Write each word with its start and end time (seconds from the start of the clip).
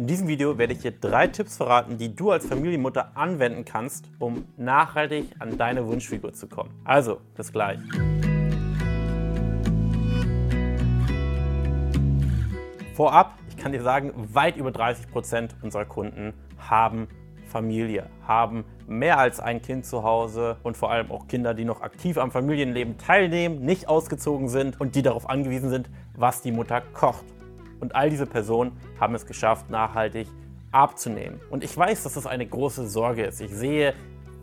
In 0.00 0.06
diesem 0.06 0.28
Video 0.28 0.56
werde 0.56 0.72
ich 0.72 0.78
dir 0.78 0.92
drei 0.92 1.26
Tipps 1.26 1.58
verraten, 1.58 1.98
die 1.98 2.16
du 2.16 2.30
als 2.30 2.46
Familienmutter 2.46 3.14
anwenden 3.18 3.66
kannst, 3.66 4.08
um 4.18 4.46
nachhaltig 4.56 5.26
an 5.40 5.58
deine 5.58 5.86
Wunschfigur 5.86 6.32
zu 6.32 6.46
kommen. 6.46 6.70
Also, 6.84 7.20
bis 7.36 7.52
gleich. 7.52 7.78
Vorab, 12.94 13.34
ich 13.50 13.58
kann 13.58 13.72
dir 13.72 13.82
sagen, 13.82 14.14
weit 14.32 14.56
über 14.56 14.70
30 14.70 15.10
Prozent 15.10 15.54
unserer 15.60 15.84
Kunden 15.84 16.32
haben 16.56 17.06
Familie, 17.44 18.08
haben 18.26 18.64
mehr 18.86 19.18
als 19.18 19.38
ein 19.38 19.60
Kind 19.60 19.84
zu 19.84 20.02
Hause 20.02 20.56
und 20.62 20.78
vor 20.78 20.90
allem 20.90 21.10
auch 21.10 21.28
Kinder, 21.28 21.52
die 21.52 21.66
noch 21.66 21.82
aktiv 21.82 22.16
am 22.16 22.30
Familienleben 22.30 22.96
teilnehmen, 22.96 23.66
nicht 23.66 23.86
ausgezogen 23.86 24.48
sind 24.48 24.80
und 24.80 24.94
die 24.94 25.02
darauf 25.02 25.28
angewiesen 25.28 25.68
sind, 25.68 25.90
was 26.16 26.40
die 26.40 26.52
Mutter 26.52 26.80
kocht. 26.94 27.26
Und 27.80 27.94
all 27.94 28.10
diese 28.10 28.26
Personen 28.26 28.72
haben 28.98 29.14
es 29.14 29.26
geschafft, 29.26 29.70
nachhaltig 29.70 30.28
abzunehmen. 30.70 31.40
Und 31.50 31.64
ich 31.64 31.76
weiß, 31.76 32.02
dass 32.04 32.14
das 32.14 32.26
eine 32.26 32.46
große 32.46 32.86
Sorge 32.88 33.24
ist. 33.24 33.40
Ich 33.40 33.50
sehe 33.50 33.94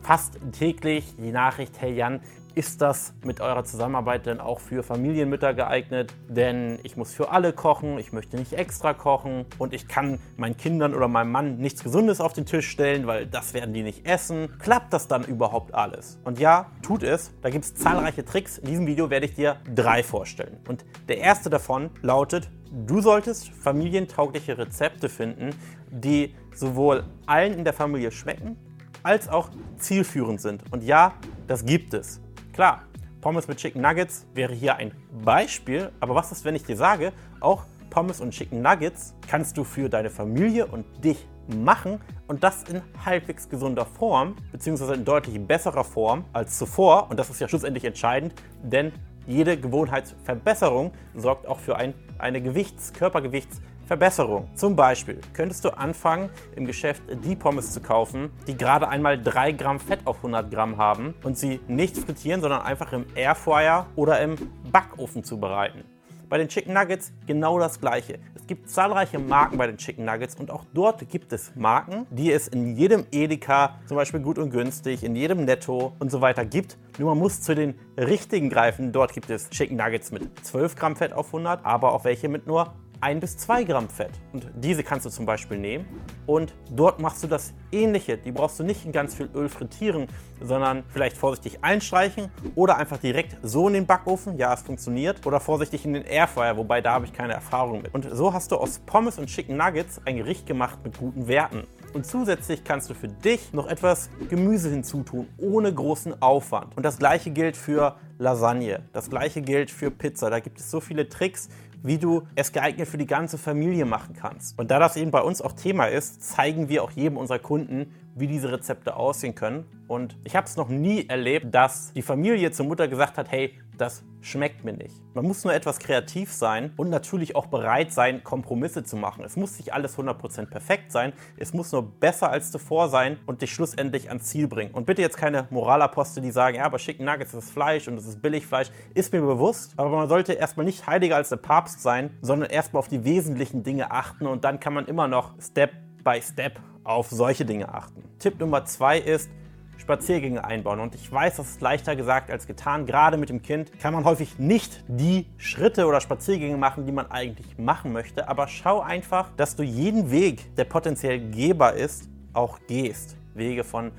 fast 0.02 0.38
täglich 0.52 1.16
die 1.18 1.32
Nachricht, 1.32 1.80
hey 1.80 1.94
Jan, 1.94 2.22
ist 2.58 2.82
das 2.82 3.14
mit 3.24 3.40
eurer 3.40 3.66
Zusammenarbeit 3.66 4.26
denn 4.26 4.40
auch 4.40 4.60
für 4.60 4.82
Familienmütter 4.82 5.54
geeignet? 5.54 6.12
Denn 6.28 6.80
ich 6.82 6.98
muss 6.98 7.14
für 7.14 7.30
alle 7.30 7.54
kochen, 7.54 8.00
ich 8.00 8.14
möchte 8.14 8.36
nicht 8.36 8.54
extra 8.54 8.96
kochen 8.96 9.46
und 9.60 9.76
ich 9.76 9.88
kann 9.88 10.18
meinen 10.38 10.58
Kindern 10.58 10.96
oder 10.96 11.08
meinem 11.08 11.32
Mann 11.32 11.58
nichts 11.60 11.84
Gesundes 11.84 12.20
auf 12.20 12.34
den 12.34 12.48
Tisch 12.48 12.68
stellen, 12.68 13.06
weil 13.06 13.28
das 13.28 13.54
werden 13.54 13.76
die 13.76 13.84
nicht 13.84 14.08
essen. 14.08 14.58
Klappt 14.58 14.92
das 14.92 15.08
dann 15.08 15.24
überhaupt 15.24 15.76
alles? 15.76 16.20
Und 16.24 16.40
ja, 16.40 16.72
tut 16.82 17.04
es. 17.04 17.32
Da 17.44 17.52
gibt 17.52 17.64
es 17.64 17.76
zahlreiche 17.76 18.26
Tricks. 18.26 18.58
In 18.58 18.70
diesem 18.70 18.88
Video 18.88 19.12
werde 19.12 19.28
ich 19.28 19.36
dir 19.36 19.58
drei 19.76 20.02
vorstellen. 20.02 20.58
Und 20.68 20.84
der 21.10 21.20
erste 21.20 21.52
davon 21.52 21.92
lautet, 22.02 22.50
du 22.72 23.02
solltest 23.02 23.50
familientaugliche 23.50 24.58
Rezepte 24.58 25.10
finden, 25.10 25.50
die 25.90 26.36
sowohl 26.54 27.04
allen 27.26 27.54
in 27.54 27.64
der 27.64 27.74
Familie 27.74 28.12
schmecken, 28.12 28.58
als 29.04 29.30
auch 29.30 29.50
zielführend 29.78 30.42
sind. 30.42 30.64
Und 30.72 30.84
ja, 30.84 31.14
das 31.48 31.66
gibt 31.66 31.94
es. 31.94 32.20
Klar, 32.54 32.84
Pommes 33.22 33.48
mit 33.48 33.58
Chicken 33.58 33.82
Nuggets 33.82 34.26
wäre 34.34 34.54
hier 34.54 34.76
ein 34.76 34.92
Beispiel, 35.24 35.92
aber 36.00 36.16
was 36.16 36.32
ist, 36.32 36.46
wenn 36.46 36.56
ich 36.56 36.64
dir 36.64 36.78
sage, 36.78 37.14
auch 37.40 37.64
Pommes 37.90 38.22
und 38.22 38.32
Chicken 38.32 38.62
Nuggets 38.62 39.16
kannst 39.28 39.58
du 39.58 39.64
für 39.64 39.90
deine 39.90 40.10
Familie 40.10 40.66
und 40.66 40.86
dich 41.04 41.28
machen 41.48 42.02
und 42.28 42.44
das 42.44 42.64
in 42.64 42.82
halbwegs 43.06 43.50
gesunder 43.50 43.86
Form, 43.86 44.36
beziehungsweise 44.52 44.94
in 44.94 45.06
deutlich 45.06 45.40
besserer 45.46 45.84
Form 45.84 46.26
als 46.34 46.58
zuvor. 46.58 47.10
Und 47.10 47.18
das 47.18 47.30
ist 47.30 47.40
ja 47.40 47.48
schlussendlich 47.48 47.86
entscheidend, 47.86 48.34
denn 48.62 48.92
jede 49.28 49.58
Gewohnheitsverbesserung 49.58 50.92
sorgt 51.14 51.48
auch 51.48 51.60
für 51.60 51.76
ein, 51.76 51.94
eine 52.18 52.42
Gewichts-, 52.42 52.94
Körpergewichts- 52.94 53.62
Verbesserung. 53.88 54.50
Zum 54.54 54.76
Beispiel 54.76 55.22
könntest 55.34 55.64
du 55.64 55.70
anfangen, 55.70 56.30
im 56.58 56.66
Geschäft 56.66 57.02
die 57.24 57.38
Pommes 57.38 57.72
zu 57.72 57.80
kaufen, 57.80 58.32
die 58.46 58.58
gerade 58.58 58.90
einmal 58.90 59.22
3 59.22 59.54
Gramm 59.54 59.80
Fett 59.80 60.02
auf 60.06 60.18
100 60.18 60.52
Gramm 60.52 60.78
haben 60.78 61.16
und 61.24 61.38
sie 61.38 61.62
nicht 61.70 61.98
frittieren, 61.98 62.42
sondern 62.42 62.62
einfach 62.62 62.92
im 62.92 63.06
Airfryer 63.16 63.88
oder 63.96 64.20
im 64.20 64.36
Backofen 64.72 65.24
zubereiten. 65.24 65.86
Bei 66.30 66.38
den 66.38 66.50
Chicken 66.50 66.74
Nuggets 66.74 67.14
genau 67.26 67.58
das 67.58 67.80
gleiche. 67.80 68.20
Es 68.36 68.46
gibt 68.48 68.70
zahlreiche 68.70 69.18
Marken 69.18 69.58
bei 69.58 69.68
den 69.68 69.78
Chicken 69.78 70.04
Nuggets 70.04 70.36
und 70.36 70.52
auch 70.52 70.66
dort 70.74 71.08
gibt 71.10 71.32
es 71.32 71.56
Marken, 71.56 72.06
die 72.10 72.32
es 72.34 72.50
in 72.50 72.76
jedem 72.76 73.06
Edeka, 73.12 73.80
zum 73.86 73.96
Beispiel 73.96 74.20
gut 74.20 74.38
und 74.38 74.52
günstig, 74.52 75.04
in 75.04 75.16
jedem 75.16 75.46
Netto 75.46 75.94
und 76.00 76.12
so 76.12 76.20
weiter 76.20 76.44
gibt. 76.44 76.78
Nur 76.98 77.12
man 77.12 77.20
muss 77.20 77.42
zu 77.42 77.56
den 77.56 77.76
richtigen 77.98 78.50
greifen. 78.50 78.92
Dort 78.92 79.14
gibt 79.14 79.30
es 79.30 79.50
Chicken 79.50 79.78
Nuggets 79.78 80.12
mit 80.12 80.46
12 80.46 80.76
Gramm 80.76 80.96
Fett 80.98 81.14
auf 81.14 81.28
100, 81.28 81.66
aber 81.66 81.94
auch 81.94 82.04
welche 82.04 82.28
mit 82.28 82.46
nur 82.46 82.74
1 83.02 83.22
bis 83.22 83.38
2 83.38 83.64
Gramm 83.64 83.90
Fett. 83.90 84.12
Und 84.34 84.50
diese 84.56 84.84
kannst 84.84 85.06
du 85.06 85.10
zum 85.10 85.26
Beispiel 85.26 85.58
nehmen 85.58 85.86
und 86.26 86.54
dort 86.72 87.00
machst 87.00 87.24
du 87.24 87.28
das 87.28 87.54
ähnliche. 87.72 88.18
Die 88.18 88.32
brauchst 88.32 88.60
du 88.60 88.64
nicht 88.64 88.86
in 88.86 88.92
ganz 88.92 89.16
viel 89.16 89.30
Öl 89.34 89.50
frittieren, 89.50 90.08
sondern 90.42 90.84
vielleicht 90.90 91.18
vorsichtig 91.18 91.64
einstreichen 91.64 92.32
oder 92.56 92.78
einfach 92.78 92.98
direkt 92.98 93.38
so 93.44 93.68
in 93.68 93.74
den 93.74 93.86
Backofen, 93.86 94.38
ja 94.38 94.54
es 94.54 94.62
funktioniert, 94.62 95.26
oder 95.26 95.40
vorsichtig 95.40 95.86
in 95.86 95.94
den 95.94 96.04
Airfryer, 96.04 96.58
wobei 96.58 96.82
da 96.82 96.94
habe 96.94 97.06
ich 97.06 97.14
keine 97.14 97.34
Erfahrung 97.34 97.82
mit. 97.82 97.94
Und 97.94 98.08
so 98.12 98.34
hast 98.34 98.52
du 98.52 98.58
aus 98.58 98.80
Pommes 98.80 99.18
und 99.18 99.28
Chicken 99.28 99.58
Nuggets 99.58 100.02
ein 100.06 100.18
Gericht 100.18 100.46
gemacht 100.46 100.80
mit 100.84 100.98
guten 100.98 101.28
Werten. 101.28 101.64
Und 101.94 102.06
zusätzlich 102.06 102.64
kannst 102.64 102.90
du 102.90 102.94
für 102.94 103.08
dich 103.08 103.54
noch 103.54 103.68
etwas 103.68 104.10
Gemüse 104.30 104.70
hinzutun, 104.70 105.28
ohne 105.38 105.74
großen 105.74 106.22
Aufwand. 106.22 106.76
Und 106.76 106.84
das 106.84 107.00
gleiche 107.00 107.32
gilt 107.32 107.58
für 107.58 107.96
Lasagne, 108.20 108.84
das 108.94 109.10
gleiche 109.10 109.42
gilt 109.42 109.72
für 109.72 109.92
Pizza. 109.92 110.30
Da 110.30 110.40
gibt 110.40 110.60
es 110.60 110.70
so 110.70 110.80
viele 110.80 111.08
Tricks, 111.08 111.50
wie 111.84 111.98
du 111.98 112.28
es 112.36 112.52
geeignet 112.52 112.88
für 112.88 112.98
die 112.98 113.06
ganze 113.06 113.38
Familie 113.38 113.86
machen 113.86 114.16
kannst. 114.16 114.58
Und 114.60 114.72
da 114.72 114.80
das 114.80 114.98
eben 114.98 115.12
bei 115.12 115.22
uns 115.22 115.42
auch 115.42 115.54
Thema 115.54 115.86
ist, 115.86 116.24
zeigen 116.24 116.70
wir 116.70 116.84
auch 116.84 116.92
jedem 116.92 117.18
unserer 117.18 117.40
Kunden, 117.40 117.94
wie 118.20 118.28
diese 118.28 118.52
Rezepte 118.52 118.96
aussehen 118.96 119.36
können. 119.36 119.66
Und 119.88 120.18
ich 120.24 120.36
habe 120.36 120.48
es 120.48 120.58
noch 120.58 120.70
nie 120.70 121.08
erlebt, 121.08 121.54
dass 121.54 121.94
die 121.94 122.02
Familie 122.02 122.52
zur 122.52 122.66
Mutter 122.66 122.88
gesagt 122.88 123.18
hat, 123.18 123.32
hey, 123.32 123.54
das 123.78 124.04
schmeckt 124.22 124.66
mir 124.66 124.74
nicht. 124.74 124.96
Man 125.14 125.26
muss 125.26 125.44
nur 125.44 125.54
etwas 125.54 125.80
kreativ 125.80 126.34
sein 126.34 126.74
und 126.76 126.90
natürlich 126.90 127.36
auch 127.36 127.48
bereit 127.48 127.94
sein, 127.94 128.24
Kompromisse 128.24 128.84
zu 128.84 128.98
machen. 128.98 129.24
Es 129.24 129.36
muss 129.36 129.58
nicht 129.58 129.74
alles 129.74 129.98
100% 129.98 130.48
perfekt 130.48 130.92
sein, 130.92 131.14
es 131.38 131.54
muss 131.54 131.72
nur 131.72 131.84
besser 131.84 132.30
als 132.30 132.52
zuvor 132.52 132.90
sein 132.90 133.18
und 133.26 133.42
dich 133.42 133.54
schlussendlich 133.54 134.10
ans 134.10 134.26
Ziel 134.26 134.48
bringen. 134.48 134.74
Und 134.74 134.86
bitte 134.86 135.02
jetzt 135.02 135.18
keine 135.18 135.48
Moralapostel, 135.50 136.22
die 136.22 136.32
sagen, 136.32 136.58
ja, 136.58 136.64
aber 136.64 136.78
Chicken 136.78 137.06
Nuggets 137.06 137.34
ist 137.34 137.52
Fleisch 137.52 137.88
und 137.88 137.98
es 137.98 138.06
ist 138.06 138.22
Billigfleisch, 138.22 138.70
ist 138.94 139.14
mir 139.14 139.22
bewusst. 139.22 139.74
Aber 139.78 139.90
man 139.90 140.10
sollte 140.10 140.34
erstmal 140.34 140.66
nicht 140.66 140.88
heiliger 140.88 141.16
als 141.16 141.30
der 141.30 141.38
Papst 141.38 141.82
sein, 141.82 142.18
sondern 142.22 142.50
erstmal 142.50 142.80
auf 142.80 142.88
die 142.88 143.06
wesentlichen 143.06 143.64
Dinge 143.64 143.92
achten 143.92 144.26
und 144.26 144.44
dann 144.44 144.60
kann 144.60 144.74
man 144.74 144.86
immer 144.88 145.08
noch 145.08 145.34
Step 145.40 145.72
by 146.04 146.22
Step 146.22 146.60
auf 146.88 147.10
solche 147.10 147.46
Dinge 147.46 147.74
achten. 147.74 148.02
Tipp 148.18 148.40
Nummer 148.40 148.66
zwei 148.66 148.98
ist, 148.98 149.30
Spaziergänge 149.78 150.44
einbauen. 150.44 150.80
Und 150.80 150.96
ich 150.96 151.12
weiß, 151.12 151.38
das 151.38 151.50
ist 151.50 151.62
leichter 151.62 151.96
gesagt 151.96 152.32
als 152.32 152.48
getan. 152.48 152.86
Gerade 152.86 153.18
mit 153.18 153.30
dem 153.30 153.42
Kind 153.42 153.78
kann 153.80 153.94
man 153.94 154.06
häufig 154.06 154.40
nicht 154.40 154.84
die 154.88 155.28
Schritte 155.38 155.86
oder 155.86 156.02
Spaziergänge 156.02 156.58
machen, 156.58 156.86
die 156.86 156.92
man 156.92 157.12
eigentlich 157.12 157.58
machen 157.58 157.94
möchte. 157.94 158.28
Aber 158.28 158.48
schau 158.48 158.80
einfach, 158.80 159.30
dass 159.38 159.56
du 159.56 159.64
jeden 159.64 160.12
Weg, 160.12 160.56
der 160.56 160.64
potenziell 160.64 161.20
gehbar 161.30 161.74
ist, 161.74 162.10
auch 162.34 162.60
gehst. 162.68 163.18
Wege 163.34 163.64
von 163.64 163.92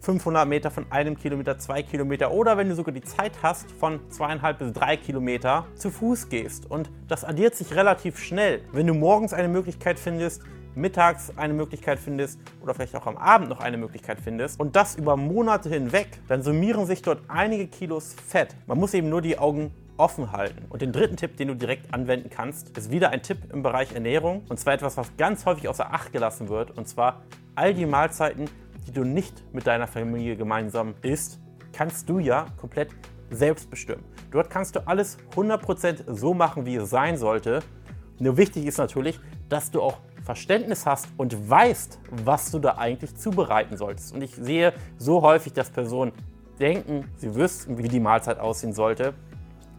500 0.00 0.46
Meter, 0.46 0.70
von 0.70 0.86
einem 0.90 1.16
Kilometer, 1.16 1.58
zwei 1.58 1.82
Kilometer 1.82 2.30
oder 2.30 2.56
wenn 2.56 2.68
du 2.68 2.74
sogar 2.74 2.94
die 2.94 3.02
Zeit 3.02 3.32
hast, 3.42 3.70
von 3.72 4.00
zweieinhalb 4.10 4.58
bis 4.58 4.72
drei 4.72 4.96
Kilometer 4.96 5.66
zu 5.74 5.90
Fuß 5.90 6.28
gehst. 6.28 6.70
Und 6.70 6.90
das 7.08 7.24
addiert 7.24 7.56
sich 7.56 7.74
relativ 7.74 8.18
schnell. 8.18 8.62
Wenn 8.72 8.86
du 8.86 8.94
morgens 8.94 9.32
eine 9.32 9.48
Möglichkeit 9.48 9.98
findest, 9.98 10.42
mittags 10.76 11.32
eine 11.36 11.54
Möglichkeit 11.54 11.98
findest 11.98 12.38
oder 12.60 12.74
vielleicht 12.74 12.94
auch 12.94 13.06
am 13.06 13.16
Abend 13.16 13.48
noch 13.48 13.60
eine 13.60 13.78
Möglichkeit 13.78 14.20
findest 14.20 14.60
und 14.60 14.76
das 14.76 14.96
über 14.96 15.16
Monate 15.16 15.68
hinweg, 15.68 16.08
dann 16.28 16.42
summieren 16.42 16.86
sich 16.86 17.02
dort 17.02 17.22
einige 17.28 17.66
Kilos 17.66 18.14
Fett. 18.26 18.54
Man 18.66 18.78
muss 18.78 18.94
eben 18.94 19.08
nur 19.08 19.22
die 19.22 19.38
Augen 19.38 19.72
offen 19.96 20.32
halten. 20.32 20.66
Und 20.68 20.82
den 20.82 20.92
dritten 20.92 21.16
Tipp, 21.16 21.36
den 21.36 21.48
du 21.48 21.54
direkt 21.54 21.92
anwenden 21.92 22.30
kannst, 22.30 22.76
ist 22.76 22.90
wieder 22.90 23.10
ein 23.10 23.22
Tipp 23.22 23.38
im 23.52 23.62
Bereich 23.62 23.92
Ernährung. 23.92 24.42
Und 24.48 24.60
zwar 24.60 24.74
etwas, 24.74 24.96
was 24.96 25.16
ganz 25.16 25.46
häufig 25.46 25.68
außer 25.68 25.92
Acht 25.92 26.12
gelassen 26.12 26.48
wird. 26.48 26.76
Und 26.76 26.86
zwar 26.86 27.22
all 27.54 27.72
die 27.72 27.86
Mahlzeiten, 27.86 28.50
die 28.86 28.92
du 28.92 29.04
nicht 29.04 29.42
mit 29.54 29.66
deiner 29.66 29.86
Familie 29.86 30.36
gemeinsam 30.36 30.94
isst, 31.02 31.40
kannst 31.72 32.08
du 32.08 32.18
ja 32.18 32.46
komplett 32.58 32.90
selbst 33.30 33.70
bestimmen. 33.70 34.04
Dort 34.30 34.50
kannst 34.50 34.76
du 34.76 34.86
alles 34.86 35.18
100% 35.34 36.14
so 36.14 36.34
machen, 36.34 36.66
wie 36.66 36.76
es 36.76 36.90
sein 36.90 37.16
sollte. 37.16 37.60
Nur 38.18 38.36
wichtig 38.36 38.66
ist 38.66 38.78
natürlich, 38.78 39.18
dass 39.48 39.70
du 39.70 39.82
auch 39.82 39.98
Verständnis 40.26 40.84
hast 40.84 41.08
und 41.16 41.48
weißt, 41.48 42.00
was 42.24 42.50
du 42.50 42.58
da 42.58 42.76
eigentlich 42.76 43.16
zubereiten 43.16 43.76
solltest. 43.76 44.12
Und 44.12 44.22
ich 44.22 44.34
sehe 44.34 44.74
so 44.98 45.22
häufig, 45.22 45.52
dass 45.52 45.70
Personen 45.70 46.12
denken, 46.58 47.08
sie 47.16 47.34
wüssten, 47.34 47.78
wie 47.78 47.88
die 47.88 48.00
Mahlzeit 48.00 48.38
aussehen 48.40 48.72
sollte, 48.72 49.14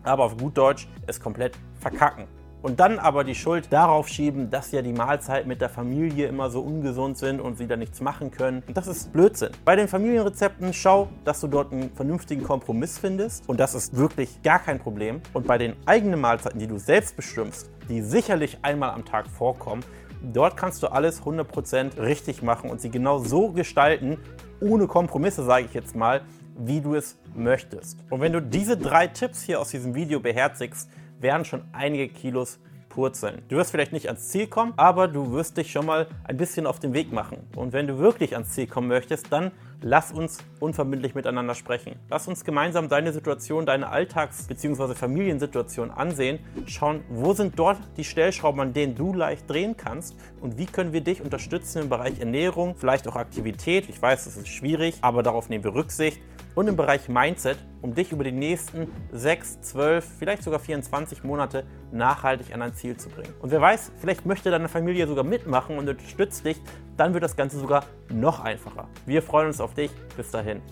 aber 0.03 0.23
auf 0.23 0.37
gut 0.37 0.57
Deutsch 0.57 0.87
es 1.05 1.19
komplett 1.19 1.57
verkacken. 1.79 2.25
Und 2.61 2.79
dann 2.79 2.97
aber 2.97 3.23
die 3.23 3.35
Schuld 3.35 3.71
darauf 3.71 4.07
schieben, 4.07 4.49
dass 4.49 4.71
ja 4.71 4.81
die 4.81 4.93
Mahlzeiten 4.93 5.47
mit 5.47 5.61
der 5.61 5.69
Familie 5.69 6.27
immer 6.27 6.49
so 6.49 6.61
ungesund 6.61 7.17
sind 7.17 7.39
und 7.39 7.57
sie 7.57 7.67
da 7.67 7.75
nichts 7.75 8.01
machen 8.01 8.31
können. 8.31 8.63
Und 8.67 8.75
das 8.75 8.87
ist 8.87 9.13
Blödsinn. 9.13 9.51
Bei 9.63 9.75
den 9.75 9.87
Familienrezepten 9.87 10.73
schau, 10.73 11.07
dass 11.23 11.39
du 11.41 11.47
dort 11.47 11.71
einen 11.71 11.91
vernünftigen 11.91 12.43
Kompromiss 12.43 12.97
findest. 12.97 13.47
Und 13.47 13.59
das 13.59 13.75
ist 13.75 13.95
wirklich 13.95 14.41
gar 14.41 14.59
kein 14.59 14.79
Problem. 14.79 15.21
Und 15.33 15.45
bei 15.45 15.57
den 15.57 15.75
eigenen 15.85 16.19
Mahlzeiten, 16.19 16.59
die 16.59 16.67
du 16.67 16.79
selbst 16.79 17.15
bestimmst, 17.15 17.69
die 17.89 18.01
sicherlich 18.01 18.57
einmal 18.63 18.89
am 18.89 19.05
Tag 19.05 19.27
vorkommen, 19.27 19.83
Dort 20.21 20.57
kannst 20.57 20.83
du 20.83 20.87
alles 20.87 21.21
100% 21.21 21.99
richtig 21.99 22.41
machen 22.41 22.69
und 22.69 22.81
sie 22.81 22.89
genau 22.89 23.19
so 23.19 23.51
gestalten, 23.51 24.17
ohne 24.59 24.87
Kompromisse, 24.87 25.43
sage 25.43 25.65
ich 25.65 25.73
jetzt 25.73 25.95
mal, 25.95 26.21
wie 26.57 26.81
du 26.81 26.95
es 26.95 27.17
möchtest. 27.35 27.99
Und 28.09 28.21
wenn 28.21 28.33
du 28.33 28.41
diese 28.41 28.77
drei 28.77 29.07
Tipps 29.07 29.43
hier 29.43 29.59
aus 29.59 29.69
diesem 29.69 29.93
Video 29.95 30.19
beherzigst, 30.19 30.89
werden 31.19 31.45
schon 31.45 31.63
einige 31.71 32.07
Kilos 32.09 32.59
verpurzeln. 32.97 33.43
Du 33.47 33.57
wirst 33.57 33.69
vielleicht 33.69 33.93
nicht 33.93 34.07
ans 34.07 34.29
Ziel 34.29 34.47
kommen, 34.47 34.73
aber 34.75 35.07
du 35.07 35.31
wirst 35.31 35.57
dich 35.57 35.71
schon 35.71 35.85
mal 35.85 36.07
ein 36.23 36.35
bisschen 36.35 36.65
auf 36.65 36.79
den 36.79 36.93
Weg 36.93 37.11
machen. 37.13 37.37
Und 37.55 37.71
wenn 37.71 37.85
du 37.85 37.99
wirklich 37.99 38.33
ans 38.33 38.49
Ziel 38.49 38.65
kommen 38.65 38.87
möchtest, 38.87 39.31
dann 39.31 39.51
lass 39.81 40.11
uns 40.11 40.39
unverbindlich 40.59 41.13
miteinander 41.13 41.53
sprechen. 41.53 41.97
Lass 42.09 42.27
uns 42.27 42.43
gemeinsam 42.43 42.89
deine 42.89 43.13
Situation, 43.13 43.67
deine 43.67 43.89
Alltags- 43.89 44.47
bzw. 44.47 44.95
Familiensituation 44.95 45.91
ansehen, 45.91 46.39
schauen, 46.65 47.03
wo 47.09 47.33
sind 47.33 47.59
dort 47.59 47.77
die 47.97 48.03
Stellschrauben, 48.03 48.59
an 48.61 48.73
denen 48.73 48.95
du 48.95 49.13
leicht 49.13 49.47
drehen 49.47 49.77
kannst 49.77 50.15
und 50.41 50.57
wie 50.57 50.65
können 50.65 50.91
wir 50.91 51.01
dich 51.01 51.21
unterstützen 51.21 51.83
im 51.83 51.89
Bereich 51.89 52.19
Ernährung, 52.19 52.75
vielleicht 52.75 53.07
auch 53.07 53.15
Aktivität. 53.15 53.87
Ich 53.89 54.01
weiß, 54.01 54.25
das 54.25 54.37
ist 54.37 54.47
schwierig, 54.47 54.95
aber 55.01 55.21
darauf 55.21 55.49
nehmen 55.49 55.63
wir 55.63 55.75
Rücksicht 55.75 56.19
und 56.57 56.67
im 56.67 56.75
Bereich 56.75 57.07
Mindset, 57.07 57.59
um 57.83 57.93
dich 57.93 58.11
über 58.11 58.23
die 58.23 58.31
nächsten 58.31 58.87
6, 59.11 59.61
12, 59.61 60.03
vielleicht 60.17 60.41
sogar 60.41 60.59
24 60.59 61.23
Monate 61.23 61.63
nachhaltig 61.91 62.51
an 62.51 62.63
ein 62.63 62.73
Ziel 62.73 62.97
zu 62.97 63.09
bringen. 63.09 63.31
Und 63.39 63.51
wer 63.51 63.61
weiß, 63.61 63.91
vielleicht 63.99 64.25
möchte 64.25 64.49
deine 64.49 64.67
Familie 64.67 65.05
sogar 65.05 65.23
mitmachen 65.23 65.77
und 65.77 65.87
unterstützt 65.87 66.43
dich, 66.43 66.59
dann 66.97 67.13
wird 67.13 67.23
das 67.23 67.35
Ganze 67.35 67.59
sogar 67.59 67.85
noch 68.09 68.39
einfacher. 68.39 68.87
Wir 69.05 69.21
freuen 69.21 69.47
uns 69.47 69.61
auf 69.61 69.75
dich. 69.75 69.91
Bis 70.17 70.31
dahin. 70.31 70.63